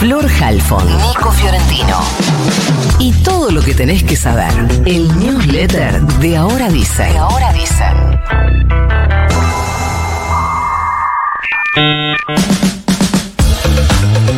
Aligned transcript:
Flor 0.00 0.26
Halfon, 0.42 0.86
Nico 0.96 1.30
Fiorentino. 1.30 2.00
Y 2.98 3.12
todo 3.22 3.50
lo 3.50 3.60
que 3.60 3.74
tenés 3.74 4.02
que 4.02 4.16
saber. 4.16 4.50
El 4.86 5.14
newsletter 5.18 6.00
de 6.00 6.38
Ahora 6.38 6.70
Dice. 6.70 7.02
De 7.02 7.18
Ahora 7.18 7.52
Dice. 7.52 7.84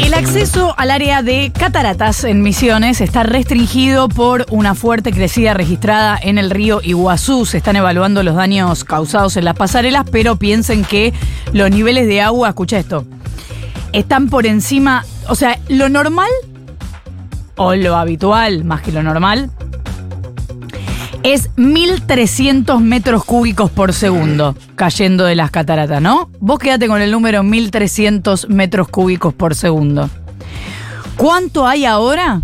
El 0.00 0.14
acceso 0.14 0.74
al 0.76 0.90
área 0.90 1.22
de 1.22 1.52
cataratas 1.56 2.24
en 2.24 2.42
Misiones 2.42 3.00
está 3.00 3.22
restringido 3.22 4.08
por 4.08 4.46
una 4.50 4.74
fuerte 4.74 5.12
crecida 5.12 5.54
registrada 5.54 6.18
en 6.20 6.38
el 6.38 6.50
río 6.50 6.80
Iguazú. 6.82 7.46
Se 7.46 7.58
están 7.58 7.76
evaluando 7.76 8.24
los 8.24 8.34
daños 8.34 8.82
causados 8.82 9.36
en 9.36 9.44
las 9.44 9.54
pasarelas, 9.54 10.06
pero 10.10 10.34
piensen 10.34 10.84
que 10.84 11.12
los 11.52 11.70
niveles 11.70 12.08
de 12.08 12.20
agua, 12.20 12.48
escucha 12.48 12.80
esto, 12.80 13.04
están 13.92 14.28
por 14.28 14.46
encima, 14.46 15.04
o 15.28 15.34
sea, 15.34 15.58
lo 15.68 15.88
normal 15.88 16.30
o 17.56 17.74
lo 17.74 17.96
habitual, 17.96 18.64
más 18.64 18.82
que 18.82 18.92
lo 18.92 19.02
normal, 19.02 19.50
es 21.22 21.50
1300 21.56 22.80
metros 22.80 23.24
cúbicos 23.24 23.70
por 23.70 23.92
segundo 23.92 24.56
cayendo 24.74 25.24
de 25.24 25.36
las 25.36 25.50
cataratas, 25.50 26.02
¿no? 26.02 26.30
Vos 26.40 26.58
quédate 26.58 26.88
con 26.88 27.00
el 27.00 27.10
número 27.10 27.42
1300 27.42 28.48
metros 28.48 28.88
cúbicos 28.88 29.32
por 29.32 29.54
segundo. 29.54 30.10
¿Cuánto 31.16 31.66
hay 31.66 31.84
ahora? 31.84 32.42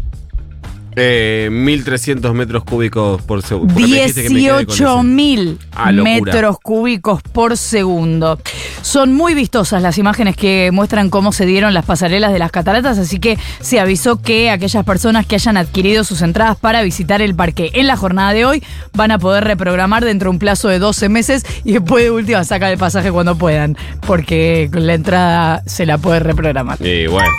Eh, 1.01 1.49
1300 1.51 2.35
metros 2.35 2.65
cúbicos 2.65 3.23
por 3.23 3.43
segundo. 3.43 3.73
Porque 3.73 3.89
me 3.89 3.95
dijiste 3.97 4.23
que 4.23 4.31
me 4.31 4.41
quedé 4.41 4.67
con 4.67 4.75
ese. 4.75 4.85
18.000 4.85 5.59
Ah, 5.75 5.93
metros 5.93 6.59
cúbicos 6.61 7.23
por 7.23 7.57
segundo. 7.57 8.39
Son 8.83 9.13
muy 9.13 9.35
vistosas 9.35 9.83
las 9.83 9.99
imágenes 9.99 10.37
que 10.37 10.71
muestran 10.73 11.11
cómo 11.11 11.33
se 11.33 11.47
dieron 11.47 11.75
las 11.75 11.85
pasarelas 11.85 12.33
de 12.33 12.39
las 12.39 12.51
cataratas, 12.51 12.99
así 12.99 13.19
que 13.19 13.39
se 13.61 13.81
avisó 13.81 14.21
que 14.21 14.51
aquellas 14.51 14.85
personas 14.85 15.27
que 15.27 15.37
hayan 15.37 15.57
adquirido 15.57 16.05
sus 16.05 16.23
entradas 16.23 16.57
para 16.57 16.83
visitar 16.83 17.23
el 17.23 17.35
parque 17.35 17.71
en 17.75 17.87
la 17.87 17.97
jornada 17.97 18.33
de 18.33 18.45
hoy 18.45 18.63
van 18.95 19.11
a 19.11 19.19
poder 19.19 19.45
reprogramar 19.45 20.05
dentro 20.05 20.31
de 20.31 20.31
un 20.31 20.39
plazo 20.39 20.69
de 20.69 20.79
12 20.79 21.09
meses 21.09 21.45
y 21.65 21.73
después 21.73 22.05
de 22.05 22.11
última 22.11 22.43
sacar 22.45 22.73
el 22.73 22.79
pasaje 22.79 23.11
cuando 23.13 23.37
puedan, 23.37 23.77
porque 24.07 24.69
la 24.73 24.95
entrada 24.95 25.63
se 25.67 25.87
la 25.87 25.99
puede 25.99 26.21
reprogramar. 26.21 26.79
Y 26.85 27.07
bueno. 27.07 27.31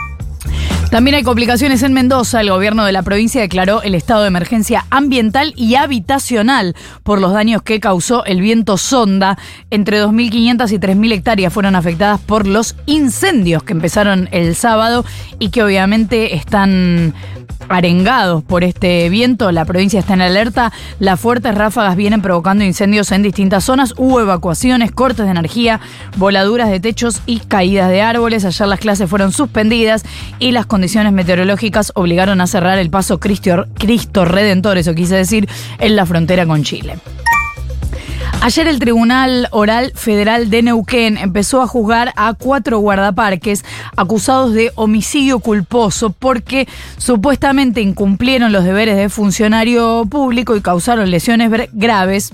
También 0.89 1.13
hay 1.13 1.23
complicaciones 1.23 1.83
en 1.83 1.93
Mendoza. 1.93 2.41
El 2.41 2.49
gobierno 2.49 2.83
de 2.83 2.91
la 2.91 3.03
provincia 3.03 3.39
declaró 3.39 3.83
el 3.83 3.93
estado 3.93 4.23
de 4.23 4.29
emergencia 4.29 4.87
ambiental 4.89 5.53
y 5.55 5.75
habitacional 5.75 6.75
por 7.03 7.21
los 7.21 7.31
daños 7.31 7.61
que 7.61 7.79
causó 7.79 8.25
el 8.25 8.41
viento 8.41 8.75
sonda. 8.75 9.37
Entre 9.69 10.03
2.500 10.03 10.71
y 10.71 10.79
3.000 10.79 11.13
hectáreas 11.13 11.53
fueron 11.53 11.75
afectadas 11.75 12.19
por 12.19 12.47
los 12.47 12.75
incendios 12.87 13.61
que 13.61 13.73
empezaron 13.73 14.29
el 14.31 14.55
sábado 14.55 15.05
y 15.37 15.49
que 15.49 15.61
obviamente 15.61 16.35
están 16.35 17.13
arengados 17.67 18.43
por 18.43 18.63
este 18.63 19.09
viento. 19.09 19.51
La 19.51 19.65
provincia 19.65 19.99
está 19.99 20.13
en 20.13 20.21
alerta. 20.21 20.71
Las 20.99 21.19
fuertes 21.19 21.55
ráfagas 21.55 21.95
vienen 21.95 22.21
provocando 22.21 22.63
incendios 22.63 23.11
en 23.11 23.23
distintas 23.23 23.63
zonas. 23.63 23.93
Hubo 23.97 24.21
evacuaciones, 24.21 24.91
cortes 24.91 25.25
de 25.25 25.31
energía, 25.31 25.79
voladuras 26.17 26.69
de 26.69 26.79
techos 26.79 27.21
y 27.25 27.39
caídas 27.39 27.89
de 27.89 28.01
árboles. 28.01 28.45
Ayer 28.45 28.67
las 28.67 28.79
clases 28.79 29.09
fueron 29.09 29.31
suspendidas 29.31 30.03
y 30.39 30.51
las 30.51 30.65
condiciones 30.65 31.13
meteorológicas 31.13 31.91
obligaron 31.95 32.41
a 32.41 32.47
cerrar 32.47 32.79
el 32.79 32.89
paso 32.89 33.19
Cristo, 33.19 34.25
Redentor, 34.25 34.77
eso 34.77 34.93
quise 34.93 35.15
decir, 35.15 35.47
en 35.79 35.95
la 35.95 36.05
frontera 36.05 36.45
con 36.45 36.63
Chile. 36.63 36.97
Ayer 38.41 38.67
el 38.67 38.79
Tribunal 38.79 39.47
Oral 39.51 39.91
Federal 39.95 40.49
de 40.49 40.61
Neuquén 40.63 41.17
empezó 41.17 41.61
a 41.61 41.67
juzgar 41.67 42.13
a 42.15 42.33
cuatro 42.33 42.79
guardaparques 42.79 43.65
acusados 43.97 44.53
de 44.53 44.71
homicidio 44.75 45.39
culposo 45.39 46.11
porque 46.11 46.65
supuestamente 46.97 47.81
incumplieron 47.81 48.53
los 48.53 48.63
deberes 48.63 48.95
de 48.95 49.09
funcionario 49.09 50.05
público 50.09 50.55
y 50.55 50.61
causaron 50.61 51.11
lesiones 51.11 51.51
gra- 51.51 51.69
graves. 51.73 52.31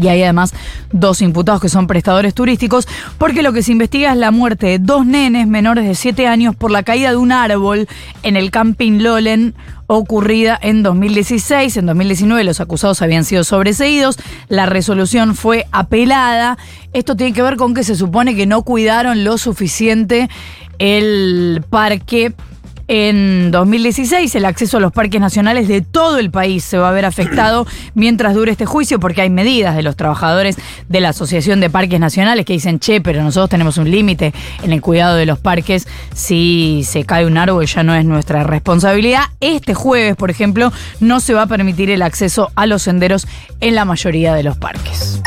Y 0.00 0.08
hay 0.08 0.22
además 0.22 0.52
dos 0.90 1.22
imputados 1.22 1.60
que 1.60 1.68
son 1.68 1.86
prestadores 1.86 2.34
turísticos, 2.34 2.88
porque 3.18 3.42
lo 3.42 3.52
que 3.52 3.62
se 3.62 3.72
investiga 3.72 4.10
es 4.12 4.18
la 4.18 4.30
muerte 4.30 4.66
de 4.66 4.78
dos 4.78 5.06
nenes 5.06 5.46
menores 5.46 5.86
de 5.86 5.94
7 5.94 6.26
años 6.26 6.56
por 6.56 6.70
la 6.70 6.82
caída 6.82 7.10
de 7.10 7.16
un 7.16 7.30
árbol 7.30 7.86
en 8.22 8.36
el 8.36 8.50
camping 8.50 9.00
Lolen 9.02 9.54
ocurrida 9.94 10.58
en 10.60 10.82
2016. 10.82 11.76
En 11.76 11.86
2019 11.86 12.44
los 12.44 12.60
acusados 12.60 13.02
habían 13.02 13.24
sido 13.24 13.44
sobreseídos, 13.44 14.18
la 14.48 14.66
resolución 14.66 15.34
fue 15.34 15.66
apelada. 15.70 16.56
Esto 16.94 17.14
tiene 17.14 17.34
que 17.34 17.42
ver 17.42 17.56
con 17.56 17.74
que 17.74 17.84
se 17.84 17.94
supone 17.94 18.34
que 18.34 18.46
no 18.46 18.62
cuidaron 18.62 19.22
lo 19.22 19.36
suficiente 19.36 20.28
el 20.78 21.62
parque. 21.68 22.32
En 22.94 23.50
2016 23.52 24.34
el 24.34 24.44
acceso 24.44 24.76
a 24.76 24.80
los 24.80 24.92
parques 24.92 25.18
nacionales 25.18 25.66
de 25.66 25.80
todo 25.80 26.18
el 26.18 26.30
país 26.30 26.62
se 26.62 26.76
va 26.76 26.90
a 26.90 26.92
ver 26.92 27.06
afectado 27.06 27.66
mientras 27.94 28.34
dure 28.34 28.52
este 28.52 28.66
juicio 28.66 29.00
porque 29.00 29.22
hay 29.22 29.30
medidas 29.30 29.74
de 29.74 29.82
los 29.82 29.96
trabajadores 29.96 30.56
de 30.90 31.00
la 31.00 31.08
Asociación 31.08 31.58
de 31.60 31.70
Parques 31.70 31.98
Nacionales 31.98 32.44
que 32.44 32.52
dicen, 32.52 32.80
che, 32.80 33.00
pero 33.00 33.22
nosotros 33.22 33.48
tenemos 33.48 33.78
un 33.78 33.90
límite 33.90 34.34
en 34.62 34.74
el 34.74 34.82
cuidado 34.82 35.16
de 35.16 35.24
los 35.24 35.38
parques. 35.38 35.88
Si 36.14 36.82
se 36.84 37.04
cae 37.04 37.24
un 37.24 37.38
árbol 37.38 37.64
ya 37.64 37.82
no 37.82 37.94
es 37.94 38.04
nuestra 38.04 38.44
responsabilidad. 38.44 39.22
Este 39.40 39.72
jueves, 39.72 40.14
por 40.14 40.30
ejemplo, 40.30 40.70
no 41.00 41.20
se 41.20 41.32
va 41.32 41.44
a 41.44 41.46
permitir 41.46 41.88
el 41.88 42.02
acceso 42.02 42.50
a 42.56 42.66
los 42.66 42.82
senderos 42.82 43.26
en 43.60 43.74
la 43.74 43.86
mayoría 43.86 44.34
de 44.34 44.42
los 44.42 44.58
parques. 44.58 45.22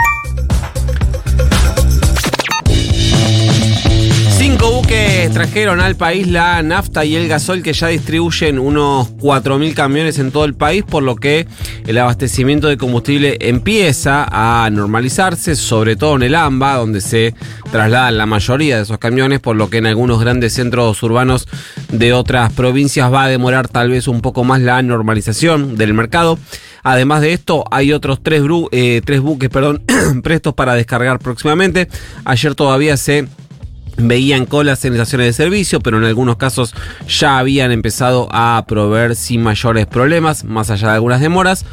Buques 5.26 5.34
trajeron 5.34 5.80
al 5.80 5.96
país 5.96 6.28
la 6.28 6.62
nafta 6.62 7.06
y 7.06 7.16
el 7.16 7.28
gasol 7.28 7.64
que 7.64 7.74
ya 7.74 7.88
distribuyen 7.88 8.60
unos 8.60 9.12
4.000 9.18 9.74
camiones 9.74 10.20
en 10.20 10.32
todo 10.32 10.46
el 10.46 10.54
país, 10.54 10.84
por 10.84 11.04
lo 11.04 11.16
que 11.16 11.48
el 11.88 11.98
abastecimiento 11.98 12.68
de 12.68 12.78
combustible 12.78 13.38
empieza 13.40 14.28
a 14.30 14.70
normalizarse, 14.70 15.56
sobre 15.56 15.96
todo 15.96 16.16
en 16.18 16.24
el 16.24 16.36
AMBA, 16.36 16.76
donde 16.76 17.02
se 17.02 17.34
trasladan 17.72 18.18
la 18.18 18.26
mayoría 18.26 18.78
de 18.78 18.84
esos 18.84 18.98
camiones, 18.98 19.40
por 19.40 19.56
lo 19.56 19.70
que 19.70 19.78
en 19.78 19.88
algunos 19.88 20.20
grandes 20.20 20.54
centros 20.54 21.02
urbanos 21.02 21.48
de 21.92 22.14
otras 22.14 22.52
provincias 22.54 23.12
va 23.12 23.24
a 23.24 23.30
demorar 23.30 23.68
tal 23.68 23.90
vez 23.90 24.08
un 24.08 24.22
poco 24.22 24.44
más 24.44 24.62
la 24.62 24.82
normalización 24.82 25.78
del 25.78 25.94
mercado. 25.94 26.38
Además 26.84 27.22
de 27.22 27.34
esto, 27.34 27.64
hay 27.72 27.94
otros 27.94 28.22
tres, 28.22 28.44
eh, 28.72 29.02
tres 29.04 29.22
buques 29.22 29.50
perdón, 29.50 29.84
prestos 30.24 30.54
para 30.54 30.76
descargar 30.76 31.20
próximamente. 31.20 31.88
Ayer 32.26 32.54
todavía 32.54 32.96
se 32.98 33.28
veían 33.98 34.46
colas 34.46 34.84
en 34.86 34.94
estaciones 34.94 35.28
de 35.28 35.34
servicio, 35.34 35.80
pero 35.80 35.98
en 35.98 36.04
algunos 36.04 36.38
casos 36.38 36.74
ya 37.08 37.38
habían 37.38 37.72
empezado 37.72 38.28
a 38.32 38.64
proveer 38.68 39.16
sin 39.16 39.42
mayores 39.42 39.86
problemas, 39.86 40.44
más 40.44 40.70
allá 40.70 40.90
de 40.90 40.96
algunas 40.96 41.22
demoras. 41.22 41.66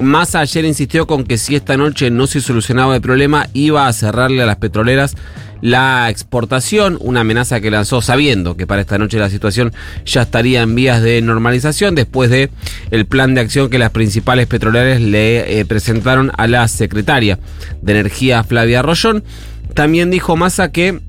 Massa 0.00 0.40
ayer 0.40 0.64
insistió 0.64 1.06
con 1.06 1.24
que 1.24 1.38
si 1.38 1.56
esta 1.56 1.76
noche 1.76 2.10
no 2.10 2.26
se 2.26 2.40
solucionaba 2.40 2.96
el 2.96 3.00
problema, 3.00 3.48
iba 3.54 3.86
a 3.86 3.92
cerrarle 3.92 4.42
a 4.42 4.46
las 4.46 4.56
petroleras 4.56 5.16
la 5.62 6.10
exportación, 6.10 6.98
una 7.00 7.20
amenaza 7.20 7.60
que 7.60 7.70
lanzó 7.70 8.02
sabiendo 8.02 8.58
que 8.58 8.66
para 8.66 8.82
esta 8.82 8.98
noche 8.98 9.18
la 9.18 9.30
situación 9.30 9.72
ya 10.04 10.22
estaría 10.22 10.60
en 10.60 10.74
vías 10.74 11.02
de 11.02 11.22
normalización 11.22 11.94
después 11.94 12.28
de 12.28 12.50
el 12.90 13.06
plan 13.06 13.34
de 13.34 13.40
acción 13.40 13.70
que 13.70 13.78
las 13.78 13.90
principales 13.90 14.46
petroleras 14.46 15.00
le 15.00 15.58
eh, 15.60 15.64
presentaron 15.64 16.30
a 16.36 16.46
la 16.46 16.68
secretaria 16.68 17.38
de 17.80 17.92
Energía 17.92 18.44
Flavia 18.44 18.82
Rollón. 18.82 19.24
También 19.72 20.10
dijo 20.10 20.36
Massa 20.36 20.72
que 20.72 21.00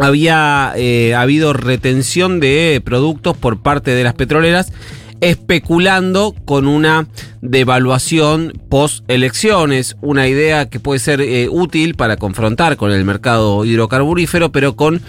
había 0.00 0.72
eh, 0.76 1.14
habido 1.14 1.52
retención 1.52 2.40
de 2.40 2.80
productos 2.84 3.36
por 3.36 3.60
parte 3.60 3.92
de 3.92 4.04
las 4.04 4.14
petroleras 4.14 4.72
especulando 5.22 6.34
con 6.44 6.66
una 6.66 7.06
devaluación 7.42 8.60
post 8.68 9.04
elecciones, 9.06 9.96
una 10.00 10.26
idea 10.26 10.68
que 10.68 10.80
puede 10.80 10.98
ser 10.98 11.20
eh, 11.20 11.48
útil 11.48 11.94
para 11.94 12.16
confrontar 12.16 12.76
con 12.76 12.90
el 12.90 13.04
mercado 13.04 13.64
hidrocarburífero, 13.64 14.50
pero 14.50 14.74
con 14.74 15.00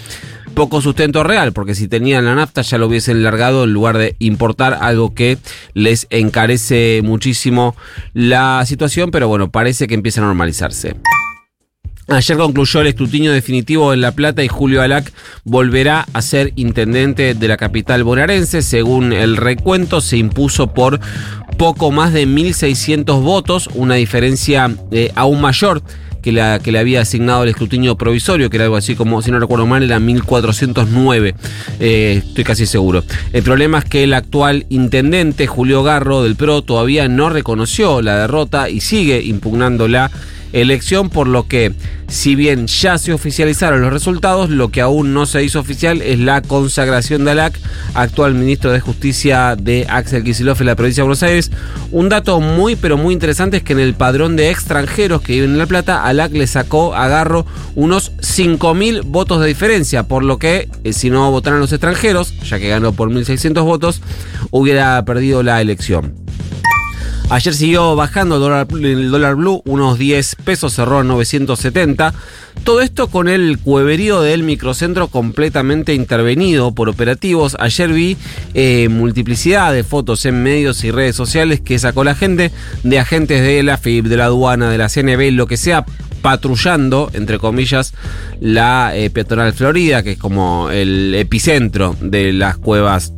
poco 0.54 0.82
sustento 0.82 1.24
real, 1.24 1.52
porque 1.52 1.74
si 1.74 1.88
tenían 1.88 2.26
la 2.26 2.36
nafta 2.36 2.62
ya 2.62 2.78
lo 2.78 2.86
hubiesen 2.86 3.24
largado 3.24 3.64
en 3.64 3.74
lugar 3.74 3.98
de 3.98 4.16
importar 4.20 4.78
algo 4.82 5.16
que 5.16 5.40
les 5.74 6.06
encarece 6.12 7.02
muchísimo 7.04 7.76
la 8.14 8.64
situación, 8.68 9.10
pero 9.10 9.28
bueno, 9.28 9.50
parece 9.50 9.88
que 9.88 9.96
empieza 9.96 10.22
a 10.22 10.26
normalizarse. 10.26 10.96
Ayer 12.10 12.38
concluyó 12.38 12.82
el 12.82 12.88
escrutinio 12.88 13.32
definitivo 13.32 13.94
en 13.94 14.02
La 14.02 14.12
Plata 14.12 14.44
y 14.44 14.50
Julio 14.50 14.82
Alac 14.82 15.12
volverá 15.46 16.06
a 16.12 16.22
ser 16.22 16.52
intendente 16.58 17.34
de 17.34 17.48
la 17.48 17.56
capital 17.56 18.04
bonaerense. 18.04 18.62
Según 18.62 19.14
el 19.14 19.38
recuento, 19.38 20.02
se 20.02 20.18
impuso 20.18 20.74
por 20.74 21.00
poco 21.58 21.92
más 21.92 22.12
de 22.12 22.28
1.600 22.28 23.22
votos, 23.22 23.70
una 23.74 23.96
diferencia 23.96 24.76
eh, 24.92 25.12
aún 25.16 25.40
mayor 25.40 25.82
que 26.22 26.32
la 26.32 26.60
que 26.60 26.72
le 26.72 26.80
había 26.80 27.02
asignado 27.02 27.44
el 27.44 27.50
escrutinio 27.50 27.96
provisorio, 27.98 28.50
que 28.50 28.58
era 28.58 28.66
algo 28.66 28.78
así 28.78 28.96
como, 28.96 29.22
si 29.22 29.30
no 29.30 29.40
recuerdo 29.40 29.66
mal, 29.66 29.84
era 29.84 30.00
1409, 30.00 31.36
eh, 31.80 32.22
estoy 32.26 32.44
casi 32.44 32.66
seguro. 32.66 33.04
El 33.34 33.44
problema 33.44 33.80
es 33.80 33.86
que 33.86 34.04
el 34.04 34.14
actual 34.14 34.66
intendente, 34.70 35.48
Julio 35.48 35.84
Garro 35.84 36.24
del 36.24 36.36
PRO, 36.36 36.62
todavía 36.64 37.08
no 37.08 37.30
reconoció 37.30 38.02
la 38.02 38.20
derrota 38.20 38.70
y 38.70 38.80
sigue 38.80 39.22
impugnándola 39.22 40.12
elección, 40.54 41.10
por 41.10 41.28
lo 41.28 41.48
que 41.48 41.74
si 42.08 42.36
bien 42.36 42.68
ya 42.68 42.98
se 42.98 43.12
oficializaron 43.12 43.82
los 43.82 43.92
resultados, 43.92 44.50
lo 44.50 44.70
que 44.70 44.82
aún 44.82 45.14
no 45.14 45.26
se 45.26 45.44
hizo 45.44 45.60
oficial 45.60 46.02
es 46.02 46.20
la 46.20 46.42
consagración 46.42 47.26
de 47.26 47.32
ALAC, 47.32 47.60
actual 47.96 48.36
ministro 48.36 48.72
de 48.72 48.80
Justicia 48.80 49.56
de 49.56 49.86
Axel 49.90 50.24
Kicillof 50.24 50.62
en 50.62 50.68
la 50.68 50.76
provincia 50.76 51.02
de 51.02 51.06
Buenos 51.06 51.24
Aires. 51.24 51.52
Un 51.92 52.10
dato 52.10 52.40
muy 52.40 52.76
pero 52.76 52.98
muy 52.98 53.14
interesante 53.14 53.58
es 53.58 53.64
que 53.64 53.74
en 53.74 53.80
el 53.80 53.96
padrón 53.96 54.36
de 54.36 54.52
extranjeros 54.52 55.22
que 55.22 55.34
viven 55.34 55.52
en 55.52 55.58
La 55.58 55.66
Plata, 55.66 56.06
ALAC 56.06 56.34
le 56.34 56.48
sacó 56.48 56.96
a 56.96 57.08
Garro 57.08 57.46
unos 57.76 58.12
5.000 58.18 59.02
votos 59.06 59.42
de 59.42 59.48
diferencia, 59.48 60.04
por 60.04 60.24
lo 60.24 60.38
que 60.38 60.70
eh, 60.84 60.94
si 60.94 61.10
no 61.10 61.32
votaran 61.32 61.60
los 61.60 61.72
extranjeros, 61.72 62.40
ya 62.42 62.60
que 62.60 62.70
ganó 62.70 62.94
por 62.94 63.10
1.600 63.10 63.64
votos, 63.64 64.02
hubiera 64.52 65.04
perdido 65.04 65.42
la 65.42 65.62
elección. 65.62 66.23
Ayer 67.34 67.56
siguió 67.56 67.96
bajando 67.96 68.36
el 68.36 68.42
dólar, 69.10 69.32
el 69.32 69.36
blue, 69.36 69.64
unos 69.66 69.98
10 69.98 70.36
pesos, 70.46 70.72
cerró 70.72 71.00
a 71.00 71.04
970. 71.04 72.14
Todo 72.64 72.82
esto 72.82 73.08
con 73.08 73.28
el 73.28 73.58
cueverío 73.58 74.22
del 74.22 74.44
microcentro 74.44 75.08
completamente 75.08 75.96
intervenido 75.96 76.76
por 76.76 76.90
operativos. 76.90 77.58
Ayer 77.60 77.92
vi 77.92 78.18
eh, 78.54 78.88
multiplicidad 78.88 79.74
de 79.74 79.84
fotos 79.84 80.28
en 80.28 80.44
medios 80.44 80.84
y 80.84 80.92
redes 80.92 81.16
sociales 81.16 81.60
que 81.60 81.80
sacó 81.80 82.04
la 82.04 82.14
gente 82.14 82.52
de 82.84 83.00
agentes 83.00 83.42
de 83.42 83.64
la 83.64 83.78
FIB, 83.78 84.10
de 84.10 84.18
la 84.18 84.26
aduana, 84.26 84.70
de 84.70 84.78
la 84.78 84.88
CNB, 84.88 85.32
lo 85.32 85.48
que 85.48 85.58
sea, 85.58 85.88
patrullando, 86.22 87.10
entre 87.14 87.40
comillas, 87.40 87.96
la 88.42 88.96
eh, 88.96 89.10
peatonal 89.10 89.54
Florida, 89.54 90.04
que 90.04 90.12
es 90.12 90.18
como 90.20 90.70
el 90.70 91.16
epicentro 91.16 91.96
de 92.00 92.32
las 92.32 92.60
cuevas 92.60 93.12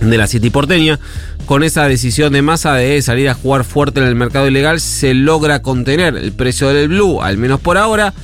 de 0.00 0.18
la 0.18 0.26
City 0.26 0.50
porteña. 0.50 0.98
Con 1.46 1.62
esa 1.62 1.86
decisión 1.88 2.32
de 2.32 2.42
masa 2.42 2.74
de 2.74 3.00
salir 3.02 3.28
a 3.28 3.34
jugar 3.34 3.64
fuerte 3.64 4.00
en 4.00 4.06
el 4.06 4.14
mercado 4.14 4.48
ilegal, 4.48 4.80
se 4.80 5.14
logra 5.14 5.62
contener 5.62 6.16
el 6.16 6.32
precio 6.32 6.68
del 6.68 6.88
blue, 6.88 7.20
al 7.20 7.36
menos 7.36 7.60
por 7.60 7.78
ahora, 7.78 8.14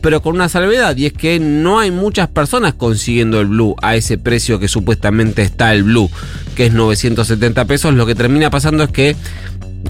pero 0.00 0.22
con 0.22 0.34
una 0.34 0.48
salvedad, 0.48 0.96
y 0.96 1.06
es 1.06 1.12
que 1.12 1.40
no 1.40 1.78
hay 1.78 1.90
muchas 1.90 2.28
personas 2.28 2.74
consiguiendo 2.74 3.40
el 3.40 3.48
blue 3.48 3.76
a 3.82 3.96
ese 3.96 4.18
precio 4.18 4.58
que 4.58 4.68
supuestamente 4.68 5.42
está 5.42 5.74
el 5.74 5.82
blue, 5.82 6.10
que 6.54 6.66
es 6.66 6.72
970 6.72 7.64
pesos. 7.66 7.94
Lo 7.94 8.06
que 8.06 8.14
termina 8.14 8.50
pasando 8.50 8.84
es 8.84 8.90
que 8.90 9.16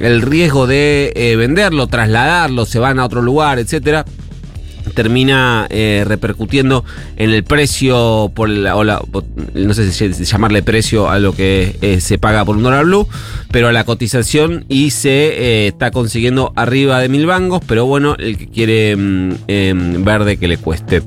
el 0.00 0.22
riesgo 0.22 0.66
de 0.66 1.12
eh, 1.14 1.36
venderlo, 1.36 1.86
trasladarlo, 1.86 2.64
se 2.64 2.78
van 2.78 2.98
a 2.98 3.04
otro 3.04 3.22
lugar, 3.22 3.58
etcétera 3.58 4.04
termina 4.90 5.66
eh, 5.70 6.04
repercutiendo 6.06 6.84
en 7.16 7.30
el 7.30 7.44
precio 7.44 8.30
por 8.34 8.48
la, 8.48 8.76
o 8.76 8.84
la, 8.84 9.02
no 9.54 9.74
sé 9.74 9.90
si 9.92 10.24
llamarle 10.24 10.62
precio 10.62 11.08
a 11.08 11.18
lo 11.18 11.34
que 11.34 11.76
eh, 11.80 12.00
se 12.00 12.18
paga 12.18 12.44
por 12.44 12.56
un 12.56 12.62
dólar 12.62 12.84
blue, 12.84 13.08
pero 13.50 13.68
a 13.68 13.72
la 13.72 13.84
cotización 13.84 14.64
y 14.68 14.90
se 14.90 15.10
eh, 15.10 15.66
está 15.68 15.90
consiguiendo 15.90 16.52
arriba 16.56 17.00
de 17.00 17.08
mil 17.08 17.26
bangos, 17.26 17.62
pero 17.66 17.86
bueno, 17.86 18.16
el 18.18 18.38
que 18.38 18.48
quiere 18.48 18.96
mm, 18.96 19.34
em, 19.48 20.04
ver 20.04 20.24
de 20.24 20.36
que 20.36 20.48
le 20.48 20.58
cueste. 20.58 21.02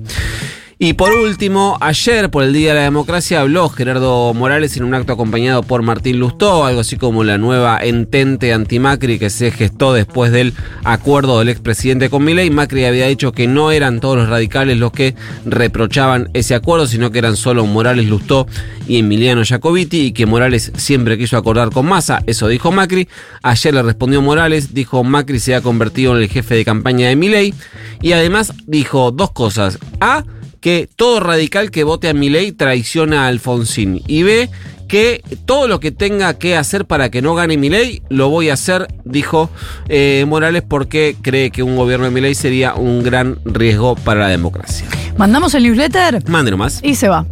Y 0.86 0.96
por 0.96 1.14
último, 1.14 1.78
ayer 1.80 2.30
por 2.30 2.44
el 2.44 2.52
Día 2.52 2.74
de 2.74 2.80
la 2.80 2.84
Democracia 2.84 3.40
habló 3.40 3.70
Gerardo 3.70 4.34
Morales 4.34 4.76
en 4.76 4.84
un 4.84 4.94
acto 4.94 5.14
acompañado 5.14 5.64
por 5.64 5.82
Martín 5.82 6.20
Lustó, 6.20 6.66
algo 6.66 6.82
así 6.82 6.98
como 6.98 7.24
la 7.24 7.38
nueva 7.38 7.80
entente 7.82 8.52
antimacri 8.52 9.18
que 9.18 9.30
se 9.30 9.52
gestó 9.52 9.94
después 9.94 10.34
del 10.34 10.54
acuerdo 10.84 11.40
del 11.40 11.48
expresidente 11.48 12.10
con 12.10 12.26
Milei. 12.26 12.50
Macri 12.50 12.84
había 12.84 13.08
dicho 13.08 13.32
que 13.32 13.48
no 13.48 13.72
eran 13.72 14.02
todos 14.02 14.18
los 14.18 14.28
radicales 14.28 14.78
los 14.78 14.92
que 14.92 15.16
reprochaban 15.46 16.30
ese 16.34 16.54
acuerdo, 16.54 16.86
sino 16.86 17.12
que 17.12 17.20
eran 17.20 17.38
solo 17.38 17.66
Morales 17.66 18.10
Lustó 18.10 18.46
y 18.86 18.98
Emiliano 18.98 19.42
Jacobiti 19.46 20.08
y 20.08 20.12
que 20.12 20.26
Morales 20.26 20.74
siempre 20.76 21.18
quiso 21.18 21.38
acordar 21.38 21.70
con 21.70 21.86
Massa, 21.86 22.24
eso 22.28 22.50
dijo 22.50 22.74
Macri. 22.74 23.08
Ayer 23.42 23.74
le 23.74 23.84
respondió 23.84 24.22
Morales, 24.22 24.74
dijo 24.74 25.02
Macri 25.06 25.40
se 25.40 25.56
ha 25.56 25.62
convertido 25.62 26.18
en 26.18 26.24
el 26.24 26.28
jefe 26.28 26.56
de 26.56 26.66
campaña 26.66 27.08
de 27.08 27.16
Milei 27.16 27.54
y 28.02 28.12
además 28.12 28.52
dijo 28.68 29.12
dos 29.12 29.32
cosas. 29.32 29.80
A 30.02 30.26
que 30.64 30.88
todo 30.96 31.20
radical 31.20 31.72
que 31.72 31.84
vote 31.84 32.08
a 32.08 32.14
Milei 32.14 32.54
traiciona 32.54 33.26
a 33.26 33.28
Alfonsín. 33.28 34.02
Y 34.08 34.24
B, 34.24 34.50
que 34.88 35.22
todo 35.46 35.68
lo 35.68 35.82
que 35.82 35.92
tenga 35.92 36.40
que 36.40 36.56
hacer 36.56 36.86
para 36.86 37.12
que 37.12 37.22
no 37.22 37.36
gane 37.36 37.58
Milei, 37.58 38.02
lo 38.08 38.30
voy 38.30 38.50
a 38.50 38.54
hacer, 38.54 38.88
dijo 39.04 39.50
eh, 39.90 40.24
Morales, 40.26 40.64
porque 40.66 41.18
cree 41.22 41.52
que 41.52 41.64
un 41.64 41.76
gobierno 41.76 42.06
de 42.06 42.12
Milei 42.12 42.34
sería 42.34 42.76
un 42.76 43.04
gran 43.04 43.40
riesgo 43.44 43.96
para 43.96 44.22
la 44.22 44.28
democracia. 44.30 44.88
¿Mandamos 45.18 45.54
el 45.54 45.64
newsletter? 45.64 46.24
Mande 46.30 46.52
nomás. 46.52 46.80
Y 46.82 46.96
se 46.96 47.10
va. 47.10 47.26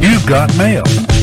You've 0.00 0.26
got 0.26 0.50
mail. 0.54 0.82